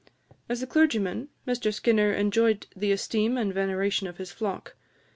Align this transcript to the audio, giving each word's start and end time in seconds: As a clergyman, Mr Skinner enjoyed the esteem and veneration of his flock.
As 0.49 0.63
a 0.63 0.65
clergyman, 0.65 1.29
Mr 1.47 1.71
Skinner 1.71 2.11
enjoyed 2.11 2.65
the 2.75 2.91
esteem 2.91 3.37
and 3.37 3.53
veneration 3.53 4.07
of 4.07 4.17
his 4.17 4.31
flock. 4.31 4.73